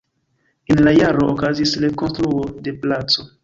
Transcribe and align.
En 0.75 0.81
la 0.87 0.93
jaro 0.95 1.29
okazis 1.35 1.77
rekonstruo 1.87 2.43
de 2.69 2.77
placo. 2.87 3.33